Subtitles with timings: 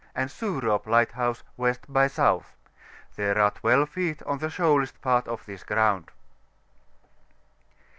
[0.15, 1.75] and Surop Lighthouse W.
[1.87, 2.19] by S.
[3.17, 6.09] There are 12 feet on the shoalest part of this ground.